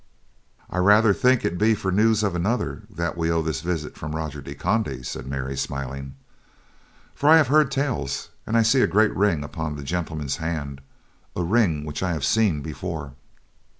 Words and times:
"I 0.67 0.79
rather 0.79 1.13
think 1.13 1.45
it 1.45 1.59
be 1.59 1.75
for 1.75 1.91
news 1.91 2.23
of 2.23 2.33
another 2.33 2.81
that 2.89 3.15
we 3.15 3.29
owe 3.29 3.43
this 3.43 3.61
visit 3.61 3.95
from 3.95 4.15
Roger 4.15 4.41
de 4.41 4.55
Conde," 4.55 5.05
said 5.05 5.27
Mary, 5.27 5.55
smiling. 5.55 6.15
"For 7.13 7.29
I 7.29 7.37
have 7.37 7.49
heard 7.49 7.69
tales, 7.69 8.29
and 8.47 8.57
I 8.57 8.63
see 8.63 8.81
a 8.81 8.87
great 8.87 9.15
ring 9.15 9.43
upon 9.43 9.75
the 9.75 9.83
gentleman's 9.83 10.37
hand—a 10.37 11.43
ring 11.43 11.85
which 11.85 12.01
I 12.01 12.13
have 12.13 12.25
seen 12.25 12.63
before." 12.63 13.13